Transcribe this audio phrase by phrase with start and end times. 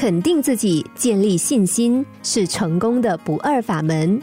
[0.00, 4.18] 肯定自己，建立信心，是成功的不二法门。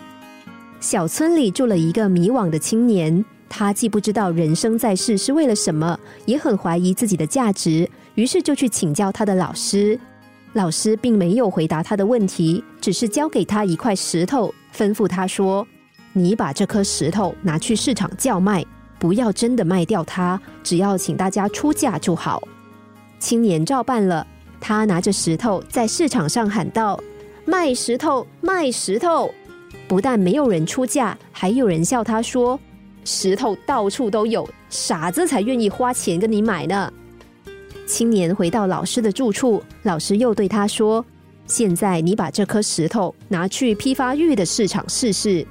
[0.79, 5.95] 小村里住了一个迷惘的青年，他既不知道人生在世是为了什么，
[6.25, 9.99] 也很怀疑自己的价值，于是就去请教他的老师。
[10.53, 15.67] 老师并没有回答他的问题，只是交给他一块石头，吩咐他说
[16.11, 18.65] ：“你把这颗石头拿去市场叫卖，
[18.97, 22.41] 不要真的卖掉它，只要请大家出价就好。”
[23.21, 24.25] 青年照办了。
[24.59, 26.99] 他拿着石头在市场上喊道
[27.45, 29.33] ：“卖石头，卖石头！”
[29.87, 32.59] 不但没有人出价，还有人笑他说
[33.05, 36.91] ：“石头到处都有，傻子才愿意花钱跟你买呢。”
[37.87, 41.05] 青年回到老师的住处，老师又对他说
[41.47, 45.47] ：“现在你把这颗石头拿去批发玉的市场试试。”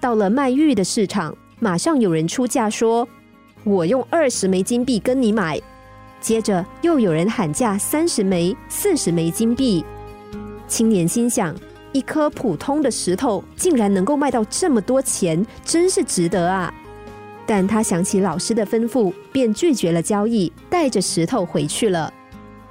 [0.00, 3.08] 到了卖玉的市场，马上有人出价说
[3.64, 5.60] ：“我用二十枚金币跟你买。”
[6.24, 9.84] 接着又有人喊价三十枚、四十枚金币。
[10.66, 11.54] 青年心想：
[11.92, 16.72] 一颗普通的石头竟然能够卖到这么多钱，真是值得啊！
[17.44, 22.10] 但他想起老师的吩咐，便拒绝了交易，带着石头回去了。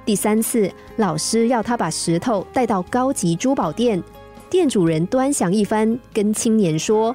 [0.04, 4.02] 第三次，老师要他把石头带到高级珠宝店，
[4.50, 7.14] 店主人端详一番，跟青年说：“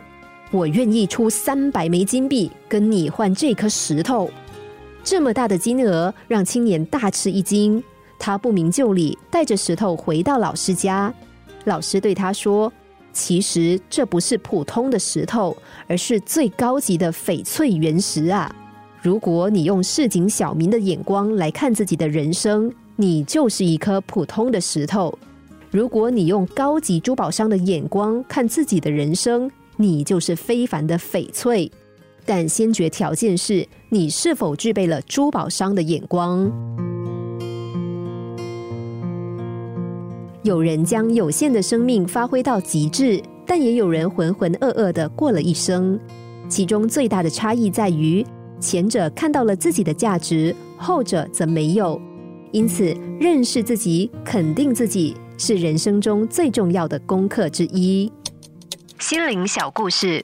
[0.52, 4.32] 我愿意出三百枚金币，跟你换这颗石头。”
[5.04, 7.84] 这么大的金额让青年大吃一惊，
[8.20, 11.14] 他不明就里，带着石头回到老师家。
[11.66, 12.72] 老师对他说
[13.12, 15.56] ：“其实这不是普通的石头，
[15.88, 18.54] 而是最高级的翡翠原石啊！
[19.02, 25.12] 如果你用市井小民的眼光来看自己的人生，你就是一颗普通的石头；
[25.72, 31.72] 如果你用高级珠宝商的眼光看自己的人生，你就是非凡的翡翠。”
[32.30, 36.48] 但先决条件是你是否具备了珠宝商的眼光。
[40.44, 46.00] 有人将有限的生命发挥到极致，但也有人浑浑噩噩的过了一生。
[46.48, 48.24] 其中最大的差异在于，
[48.60, 52.00] 前者看到了自己的价值，后者则没有。
[52.52, 58.12] 因此，认识自己、肯定自己，是人生中最重要的功课之一。
[59.00, 60.24] 心灵小故事。